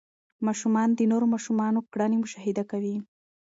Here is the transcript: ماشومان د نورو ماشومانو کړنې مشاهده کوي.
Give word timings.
ماشومان 0.47 0.89
د 0.93 0.99
نورو 1.11 1.25
ماشومانو 1.33 1.79
کړنې 1.93 2.17
مشاهده 2.23 2.63
کوي. 2.71 2.95